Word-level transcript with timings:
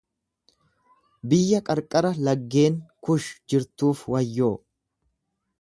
Biyya 1.33 1.59
qarqara 1.67 2.11
laggeen 2.29 2.81
Kuush 3.05 3.31
jirtuuf 3.53 4.05
wayyoo! 4.17 4.53